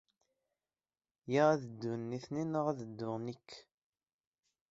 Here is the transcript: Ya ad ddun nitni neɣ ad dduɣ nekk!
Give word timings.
Ya 1.33 1.43
ad 1.53 1.61
ddun 1.69 2.01
nitni 2.09 2.43
neɣ 2.45 2.65
ad 2.71 2.79
dduɣ 2.89 3.15
nekk! 3.25 3.49